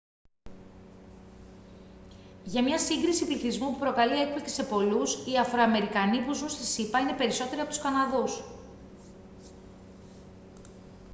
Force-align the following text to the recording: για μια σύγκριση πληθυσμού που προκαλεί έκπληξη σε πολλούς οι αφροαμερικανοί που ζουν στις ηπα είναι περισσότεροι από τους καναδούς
για 2.43 2.63
μια 2.63 2.79
σύγκριση 2.79 3.25
πληθυσμού 3.27 3.71
που 3.71 3.77
προκαλεί 3.79 4.21
έκπληξη 4.21 4.53
σε 4.53 4.63
πολλούς 4.63 5.27
οι 5.27 5.37
αφροαμερικανοί 5.37 6.21
που 6.25 6.33
ζουν 6.33 6.49
στις 6.49 6.77
ηπα 6.77 6.99
είναι 6.99 7.13
περισσότεροι 7.15 7.61
από 7.61 7.69
τους 7.69 7.79
καναδούς 7.79 8.43